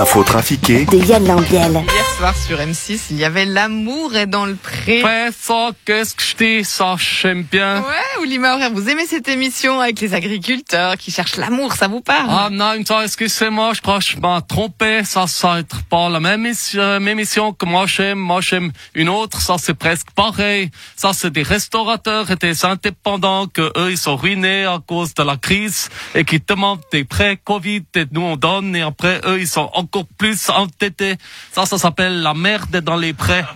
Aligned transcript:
L'info 0.00 0.24
trafiquée 0.24 0.86
de 0.86 0.96
Yann 0.96 1.26
Lambiel. 1.26 1.72
Hier 1.72 2.06
soir 2.16 2.34
sur 2.34 2.56
M6, 2.56 3.08
il 3.10 3.18
y 3.18 3.24
avait 3.26 3.44
L'amour 3.44 4.16
est 4.16 4.26
dans 4.26 4.46
le 4.46 4.54
pré. 4.54 5.02
Ouais, 5.02 5.28
ça, 5.38 5.72
qu'est-ce 5.84 6.14
que 6.14 6.22
je 6.22 6.36
dis, 6.36 6.64
ça, 6.64 6.96
j'aime 6.96 7.42
bien. 7.42 7.82
Ouais, 7.82 8.22
Oulima 8.22 8.54
Aurère, 8.54 8.72
vous 8.72 8.88
aimez 8.88 9.04
cette 9.04 9.28
émission 9.28 9.78
avec 9.78 10.00
les 10.00 10.14
agriculteurs 10.14 10.96
qui 10.96 11.10
cherchent 11.10 11.36
l'amour, 11.36 11.74
ça 11.74 11.86
vous 11.86 12.00
parle? 12.00 12.28
Ah 12.30 12.48
non, 12.50 12.82
ça, 12.82 13.04
excusez-moi, 13.04 13.74
je 13.74 13.82
crois 13.82 13.98
que 13.98 14.06
je 14.06 14.16
m'ai 14.16 14.38
trompé, 14.48 15.04
ça, 15.04 15.26
ça 15.26 15.58
être 15.58 15.82
pas 15.82 16.08
la 16.08 16.18
même 16.18 16.46
émission, 16.46 16.80
même 16.80 17.08
émission 17.08 17.52
que 17.52 17.66
moi 17.66 17.84
j'aime, 17.86 18.18
moi 18.18 18.40
j'aime 18.40 18.72
une 18.94 19.10
autre, 19.10 19.42
ça 19.42 19.56
c'est 19.58 19.74
presque 19.74 20.12
pareil. 20.12 20.70
Ça 20.96 21.12
c'est 21.12 21.30
des 21.30 21.42
restaurateurs 21.42 22.30
et 22.30 22.36
des 22.36 22.64
indépendants 22.64 23.48
que 23.48 23.70
eux 23.76 23.90
ils 23.90 23.98
sont 23.98 24.16
ruinés 24.16 24.64
à 24.64 24.78
cause 24.78 25.12
de 25.12 25.22
la 25.22 25.36
crise 25.36 25.90
et 26.14 26.24
qui 26.24 26.40
demandent 26.40 26.80
des 26.90 27.04
prêts 27.04 27.38
Covid 27.44 27.82
et 27.96 28.06
nous 28.10 28.22
on 28.22 28.36
donne 28.36 28.74
et 28.74 28.80
après 28.80 29.20
eux 29.26 29.38
ils 29.40 29.46
sont 29.46 29.70
encore 29.90 30.06
plus 30.06 30.48
entêtés. 30.50 31.16
Ça, 31.52 31.66
ça 31.66 31.76
s'appelle 31.76 32.22
la 32.22 32.32
merde 32.34 32.76
dans 32.76 32.96
les 32.96 33.12
prêts. 33.12 33.44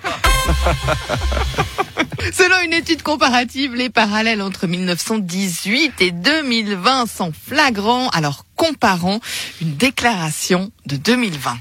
Selon 2.32 2.60
une 2.64 2.72
étude 2.72 3.02
comparative, 3.02 3.74
les 3.74 3.90
parallèles 3.90 4.42
entre 4.42 4.66
1918 4.66 6.00
et 6.00 6.10
2020 6.10 7.06
sont 7.06 7.32
flagrants. 7.32 8.08
Alors 8.08 8.44
comparons 8.56 9.20
une 9.60 9.76
déclaration 9.76 10.72
de 10.86 10.96
2020. 10.96 11.56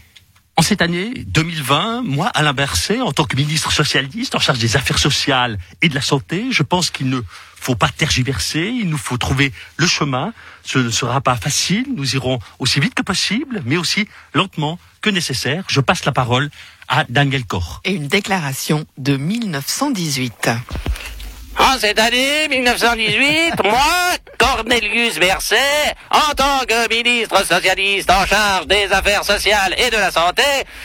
En 0.55 0.61
cette 0.61 0.83
année 0.83 1.11
2020, 1.27 2.03
moi, 2.03 2.27
Alain 2.27 2.53
Berset, 2.53 3.01
en 3.01 3.11
tant 3.11 3.23
que 3.23 3.35
ministre 3.35 3.71
socialiste 3.71 4.35
en 4.35 4.39
charge 4.39 4.59
des 4.59 4.75
affaires 4.75 4.99
sociales 4.99 5.57
et 5.81 5.89
de 5.89 5.95
la 5.95 6.01
santé, 6.01 6.45
je 6.51 6.61
pense 6.61 6.91
qu'il 6.91 7.09
ne 7.09 7.21
faut 7.55 7.73
pas 7.73 7.89
tergiverser, 7.89 8.61
il 8.61 8.87
nous 8.87 8.97
faut 8.97 9.17
trouver 9.17 9.51
le 9.77 9.87
chemin. 9.87 10.31
Ce 10.63 10.77
ne 10.77 10.91
sera 10.91 11.21
pas 11.21 11.35
facile, 11.35 11.85
nous 11.95 12.15
irons 12.15 12.37
aussi 12.59 12.79
vite 12.79 12.93
que 12.93 13.01
possible, 13.01 13.63
mais 13.65 13.77
aussi 13.77 14.07
lentement 14.35 14.77
que 15.01 15.09
nécessaire. 15.09 15.63
Je 15.69 15.81
passe 15.81 16.05
la 16.05 16.11
parole 16.11 16.51
à 16.87 17.05
Daniel 17.09 17.45
Koch. 17.45 17.79
Et 17.83 17.93
une 17.93 18.07
déclaration 18.07 18.85
de 18.99 19.17
1918. 19.17 20.51
En 21.57 21.77
cette 21.79 21.99
année 21.99 22.47
1918, 22.49 23.63
moi, 23.63 23.81
Cornelius 24.43 25.19
Berset, 25.19 25.95
en 26.11 26.33
tant 26.35 26.65
que 26.67 26.89
ministre 26.93 27.45
socialiste 27.45 28.11
en 28.11 28.25
charge 28.25 28.67
des 28.67 28.91
affaires 28.91 29.23
sociales 29.23 29.73
et 29.77 29.89
de 29.89 29.95
la 29.95 30.11
santé, 30.11 30.43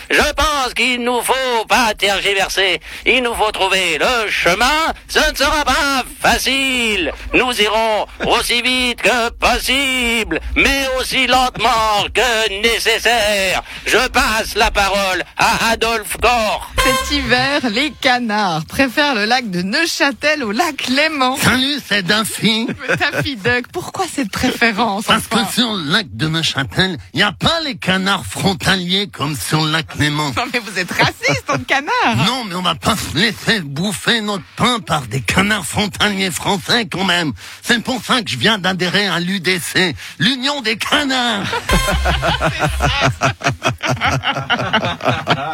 je 0.08 0.32
pense 0.36 0.74
qu'il 0.76 1.02
nous 1.02 1.20
faut 1.22 1.64
pas 1.68 1.92
tergiverser. 1.98 2.78
Il 3.04 3.24
nous 3.24 3.34
faut 3.34 3.50
trouver 3.50 3.98
le 3.98 4.30
chemin. 4.30 4.94
Ce 5.08 5.18
ne 5.18 5.36
sera 5.36 5.64
pas 5.64 6.04
facile. 6.20 7.12
Nous 7.34 7.60
irons 7.60 8.06
aussi 8.28 8.62
vite 8.62 9.02
que 9.02 9.30
possible, 9.30 10.38
mais 10.54 10.86
aussi 11.00 11.26
lentement 11.26 12.06
que 12.14 12.62
nécessaire. 12.62 13.64
Je 13.86 14.06
passe 14.08 14.54
la 14.54 14.70
parole 14.70 15.24
à 15.36 15.72
Adolphe 15.72 16.16
Corr. 16.22 16.70
Cet 16.84 17.10
hiver, 17.10 17.60
les 17.70 17.90
canards 17.90 18.64
préfèrent 18.66 19.16
le 19.16 19.24
lac 19.24 19.50
de 19.50 19.62
Neuchâtel 19.62 20.44
au 20.44 20.52
lac 20.52 20.86
Léman. 20.88 21.36
Salut, 21.36 21.80
c'est 21.86 22.06
Duffy. 22.06 22.68
Mais 22.88 22.96
Taffy 22.96 23.36
Pourquoi 23.72 24.04
cette 24.12 24.30
préférence 24.30 25.06
Parce 25.06 25.24
enfin 25.30 25.44
que 25.44 25.52
sur 25.52 25.72
le 25.72 25.90
lac 25.90 26.06
de 26.10 26.28
Neuchâtel, 26.28 26.98
il 27.14 27.18
n'y 27.18 27.22
a 27.22 27.32
pas 27.32 27.60
les 27.64 27.76
canards 27.76 28.26
frontaliers 28.26 29.08
comme 29.08 29.34
sur 29.36 29.64
le 29.64 29.72
lac 29.72 29.94
Léman. 29.98 30.32
Non 30.36 30.44
mais 30.52 30.58
vous 30.58 30.78
êtes 30.78 30.90
raciste, 30.90 31.48
en 31.48 31.58
canard 31.58 32.26
Non, 32.26 32.44
mais 32.44 32.54
on 32.54 32.62
va 32.62 32.74
pas 32.74 32.96
se 32.96 33.16
laisser 33.16 33.60
bouffer 33.60 34.20
notre 34.20 34.44
pain 34.56 34.80
par 34.80 35.02
des 35.02 35.20
canards 35.20 35.64
frontaliers 35.64 36.30
français 36.30 36.86
quand 36.90 37.04
même. 37.04 37.32
C'est 37.62 37.82
pour 37.82 38.02
ça 38.02 38.22
que 38.22 38.30
je 38.30 38.36
viens 38.36 38.58
d'adhérer 38.58 39.06
à 39.06 39.20
l'UDC, 39.20 39.94
l'Union 40.18 40.60
des 40.60 40.76
canards. 40.76 41.46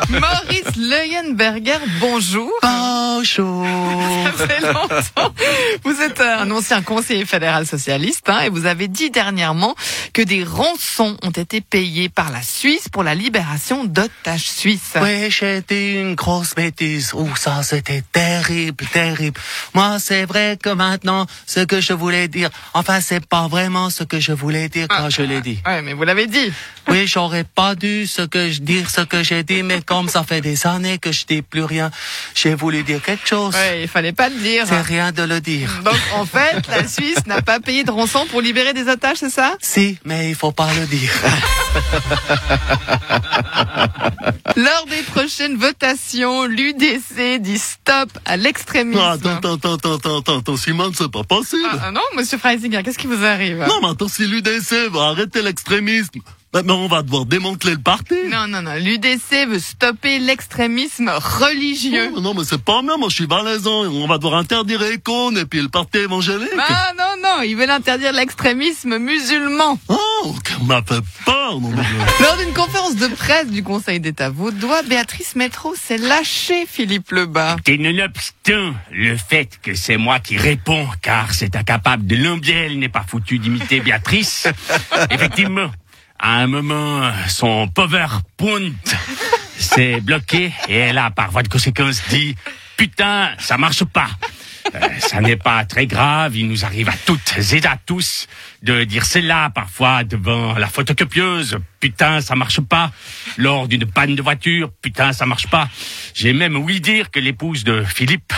Maurice 0.09 0.77
Leuenberger, 0.77 1.79
bonjour. 2.01 2.51
Bonjour. 2.63 3.67
Ça 4.25 4.47
fait 4.47 4.61
longtemps. 4.61 5.35
Ancien 6.55 6.83
conseiller 6.83 7.27
fédéral 7.27 7.67
socialiste 7.67 8.29
hein, 8.29 8.43
et 8.43 8.49
vous 8.49 8.67
avez 8.67 8.87
dit 8.87 9.11
dernièrement 9.11 9.75
que 10.13 10.23
des 10.23 10.45
rançons 10.45 11.17
ont 11.23 11.31
été 11.31 11.61
payées 11.61 12.09
par 12.09 12.31
la 12.31 12.43
Suisse 12.43 12.89
pour 12.89 13.03
la 13.03 13.17
libération 13.17 13.85
d'otages 13.85 14.49
suisses. 14.49 14.97
Oui, 15.01 15.31
j'ai 15.31 15.63
dit 15.63 15.95
une 15.95 16.15
grosse 16.15 16.55
bêtise. 16.55 17.11
Oh, 17.13 17.29
ça, 17.37 17.65
c'était 17.65 18.05
terrible, 18.13 18.85
terrible. 18.93 19.41
Moi, 19.75 19.99
c'est 19.99 20.27
vrai 20.27 20.57
que 20.63 20.71
maintenant, 20.71 21.27
ce 21.47 21.61
que 21.61 21.81
je 21.81 21.93
voulais 21.93 22.29
dire, 22.29 22.51
enfin, 22.73 23.01
c'est 23.01 23.27
pas 23.27 23.49
vraiment 23.49 23.91
ce 23.91 24.05
que 24.05 24.21
je 24.21 24.33
voulais 24.33 24.69
dire 24.69 24.87
quand 24.89 25.11
je 25.11 25.23
l'ai 25.23 25.41
dit. 25.41 25.59
Ouais, 25.67 25.83
mais 25.83 25.93
vous 25.93 26.05
l'avez 26.05 26.29
dit. 26.29 26.53
Oui, 26.89 27.07
j'aurais 27.07 27.45
pas 27.45 27.75
dû 27.75 28.07
ce 28.07 28.23
que 28.23 28.51
je 28.51 28.61
dire 28.61 28.91
ce 28.91 29.01
que 29.01 29.23
j'ai 29.23 29.43
dit, 29.43 29.63
mais 29.63 29.83
comme 29.83 30.09
ça 30.09 30.23
fait 30.23 30.41
des 30.41 30.67
années 30.67 30.99
que 30.99 31.11
je 31.11 31.27
dis 31.27 31.43
plus 31.43 31.65
rien, 31.65 31.91
j'ai 32.35 32.55
voulu 32.55 32.83
dire 32.85 33.03
quelque 33.03 33.27
chose. 33.27 33.55
Ouais, 33.55 33.83
il 33.83 33.89
fallait 33.89 34.13
pas 34.13 34.29
le 34.29 34.37
dire. 34.37 34.67
C'est 34.69 34.81
rien 34.81 35.11
de 35.11 35.23
le 35.23 35.41
dire. 35.41 35.71
Donc 35.85 36.01
en 36.15 36.25
fait, 36.27 36.44
la 36.69 36.87
Suisse 36.89 37.27
n'a 37.27 37.43
pas 37.43 37.61
payé 37.61 37.85
de 37.85 37.91
rançon 37.91 38.27
pour 38.31 38.41
libérer 38.41 38.73
des 38.73 38.89
otages, 38.89 39.19
c'est 39.19 39.31
ça? 39.31 39.57
Si, 39.61 39.99
mais 40.05 40.29
il 40.31 40.35
faut 40.35 40.53
pas 40.53 40.69
le 40.75 40.87
dire. 40.87 41.11
Lors 44.57 44.87
des 44.87 45.03
prochaines 45.03 45.57
votations, 45.57 46.45
l'UDC 46.45 47.41
dit 47.41 47.59
stop 47.59 48.11
à 48.25 48.37
l'extrémisme. 48.37 49.01
Ah, 49.03 49.13
Attends, 49.13 49.31
attends, 49.37 49.55
attends, 49.55 49.75
attends, 49.75 49.95
attends, 49.97 50.19
attends, 50.19 50.39
attends, 50.39 50.57
Simone, 50.57 50.93
c'est 50.97 51.11
pas 51.11 51.25
possible. 51.25 51.63
Ah, 51.73 51.87
ah 51.87 51.91
non, 51.91 52.01
monsieur 52.17 52.39
Freisinger, 52.39 52.83
qu'est-ce 52.85 52.99
qui 52.99 53.07
vous 53.07 53.25
arrive? 53.25 53.59
Non, 53.69 53.81
mais 53.83 53.89
attends, 53.89 54.09
si 54.09 54.27
l'UDC 54.27 54.91
va 54.93 55.07
arrêter 55.09 55.43
l'extrémisme, 55.43 56.21
ben, 56.55 56.63
ben, 56.63 56.75
on 56.75 56.87
va 56.87 57.03
devoir 57.03 57.27
démanteler 57.27 57.73
le 57.73 57.81
parti. 57.81 58.15
Non, 58.31 58.47
non, 58.47 58.63
non. 58.63 58.77
L'UDC 58.77 59.49
veut 59.49 59.59
stopper 59.59 60.21
l'extrémisme 60.21 61.09
religieux. 61.09 62.13
Oh, 62.15 62.21
non, 62.21 62.33
mais 62.33 62.45
c'est 62.45 62.63
pas 62.63 62.81
bien, 62.81 62.97
moi 62.97 63.09
je 63.09 63.17
suis 63.17 63.27
valaisan. 63.27 63.87
On 63.91 64.07
va 64.07 64.19
devoir 64.19 64.39
interdire 64.39 64.81
Econ 64.81 65.35
et 65.35 65.47
puis 65.47 65.61
le 65.61 65.69
parti 65.69 65.99
évangélique. 65.99 66.49
Ah 66.57 66.93
non, 66.97 67.21
non, 67.21 67.43
ils 67.43 67.57
veulent 67.57 67.71
interdire 67.71 68.13
l'extrémisme 68.13 68.99
musulman. 68.99 69.81
Oh, 69.89 70.35
qu'on 70.47 70.65
m'a 70.67 70.81
fait 70.83 71.03
peur. 71.25 71.61
Non, 71.61 71.71
non, 71.71 71.77
non. 71.77 72.05
Lors 72.21 72.37
d'une 72.37 72.55
conférence 72.55 72.95
de 72.95 73.09
presse 73.09 73.49
du 73.49 73.65
Conseil 73.65 73.99
d'État 73.99 74.31
vaudois, 74.31 74.83
Béatrice 74.85 75.35
Métro 75.35 75.75
s'est 75.75 75.99
lâchée 75.99 76.67
Philippe 76.69 77.11
Lebas. 77.11 77.57
Et 77.67 77.79
nonobstant 77.79 78.75
le 78.93 79.17
fait 79.17 79.59
que 79.61 79.75
c'est 79.75 79.97
moi 79.97 80.21
qui 80.21 80.37
réponds, 80.37 80.87
car 81.03 81.35
c'est 81.35 81.57
incapable 81.57 82.07
de 82.07 82.15
l'ombiel 82.15 82.79
n'est 82.79 82.89
pas 82.89 83.05
foutu 83.05 83.41
d'imiter 83.41 83.81
Béatrice, 83.81 84.47
effectivement, 85.11 85.71
à 86.25 86.37
un 86.37 86.47
moment, 86.47 87.13
son 87.29 87.69
PowerPoint 87.69 88.73
s'est 89.59 90.01
bloqué 90.01 90.55
et 90.69 90.75
elle 90.75 90.97
a, 90.97 91.11
par 91.11 91.31
voie 91.31 91.43
de 91.43 91.49
conséquence, 91.49 92.03
dit 92.09 92.35
«Putain, 92.79 93.33
ça 93.39 93.59
marche 93.59 93.85
pas!» 93.85 94.09
Euh, 94.75 94.81
ça 94.99 95.21
n'est 95.21 95.37
pas 95.37 95.67
très 95.67 95.87
grave, 95.87 96.35
il 96.35 96.49
nous 96.49 96.65
arrive 96.65 96.89
à 96.89 96.95
toutes 97.05 97.35
et 97.53 97.67
à 97.67 97.77
tous 97.77 98.27
de 98.63 98.85
dire 98.85 99.05
cela 99.05 99.51
parfois 99.55 100.05
devant 100.05 100.55
la 100.55 100.69
photocopieuse. 100.69 101.59
Putain, 101.81 102.23
ça 102.23 102.35
marche 102.35 102.63
pas. 102.63 102.91
Lors 103.37 103.69
d'une 103.69 103.85
panne 103.85 104.15
de 104.15 104.23
voiture, 104.23 104.71
putain, 104.81 105.13
ça 105.13 105.27
marche 105.27 105.49
pas. 105.49 105.69
J'ai 106.15 106.33
même 106.33 106.57
ouï 106.57 106.81
dire 106.81 107.11
que 107.11 107.21
l'épouse 107.21 107.65
de 107.65 107.85
Philippe 107.85 108.33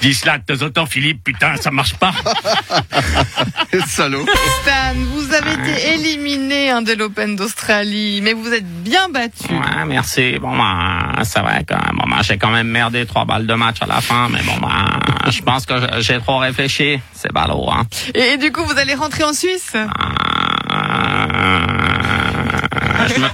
dit 0.00 0.14
cela 0.14 0.38
de 0.38 0.44
temps 0.44 0.64
en 0.64 0.70
temps. 0.70 0.86
Philippe, 0.86 1.24
putain, 1.24 1.56
ça 1.56 1.70
marche 1.70 1.94
pas. 1.94 2.12
Salaud 3.86 4.24
Stan, 4.62 4.94
vous 4.94 5.34
avez 5.34 5.52
été 5.52 5.94
éliminé 5.94 6.70
hein, 6.70 6.82
de 6.82 6.92
l'Open 6.92 7.36
d'Australie, 7.36 8.20
mais 8.22 8.32
vous 8.32 8.52
êtes 8.52 8.66
bien 8.82 9.08
battu. 9.08 9.52
Ouais, 9.52 9.84
merci. 9.86 10.38
Bon, 10.40 10.56
ben, 10.56 11.12
c'est 11.24 11.40
vrai 11.40 11.64
que 11.64 11.74
bon, 11.74 12.08
ben, 12.08 12.22
j'ai 12.22 12.38
quand 12.38 12.50
même 12.50 12.68
merdé 12.68 13.06
trois 13.06 13.24
balles 13.24 13.46
de 13.46 13.54
match 13.54 13.78
à 13.80 13.86
la 13.86 14.00
fin, 14.00 14.28
mais 14.28 14.42
bon, 14.42 14.56
ben, 14.60 15.30
je 15.30 15.42
pense 15.42 15.66
que 15.66 15.74
j'ai 15.98 16.18
trop 16.20 16.38
réfléchi. 16.38 17.00
C'est 17.12 17.32
ballot, 17.32 17.68
hein. 17.70 17.84
Et, 18.14 18.34
et 18.34 18.36
du 18.38 18.52
coup, 18.52 18.64
vous 18.64 18.78
allez 18.78 18.94
rentrer 18.94 19.24
en 19.24 19.32
Suisse? 19.32 19.74
Je, 23.08 23.20
me, 23.20 23.28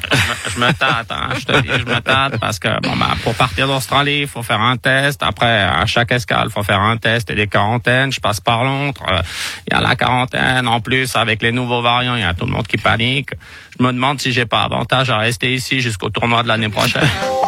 je 0.55 0.61
me 0.61 0.73
tâte, 0.73 1.11
hein, 1.11 1.31
je 1.39 1.45
te 1.45 1.61
dis, 1.61 1.69
je 1.69 1.85
me 1.85 2.01
tâte 2.01 2.39
parce 2.39 2.59
que 2.59 2.69
bon 2.81 2.97
bah 2.97 3.15
pour 3.23 3.35
partir 3.35 3.67
d'Australie, 3.67 4.21
il 4.23 4.27
faut 4.27 4.43
faire 4.43 4.61
un 4.61 4.77
test. 4.77 5.23
Après, 5.23 5.63
à 5.63 5.87
chaque 5.87 6.13
escale, 6.13 6.51
faut 6.51 6.63
faire 6.63 6.81
un 6.81 6.97
test 6.97 7.31
et 7.31 7.35
des 7.35 7.47
quarantaines. 7.47 8.13
Je 8.13 8.21
passe 8.21 8.41
par 8.41 8.65
Londres, 8.65 9.03
euh, 9.11 9.23
il 9.69 9.75
y 9.75 9.77
a 9.77 9.81
la 9.81 9.97
quarantaine. 9.97 10.69
En 10.69 10.81
plus, 10.81 11.17
avec 11.17 11.43
les 11.43 11.53
nouveaux 11.53 11.83
variants, 11.83 12.15
il 12.15 12.23
y 12.23 12.25
a 12.25 12.35
tout 12.35 12.47
le 12.47 12.53
monde 12.53 12.67
qui 12.67 12.77
panique. 12.77 13.31
Je 13.79 13.85
me 13.85 13.93
demande 13.93 14.21
si 14.21 14.33
j'ai 14.33 14.47
pas 14.47 14.63
avantage 14.63 15.11
à 15.11 15.19
rester 15.19 15.53
ici 15.53 15.81
jusqu'au 15.81 16.11
tournoi 16.11 16.43
de 16.43 16.49
l'année 16.49 16.69
prochaine. 16.69 17.03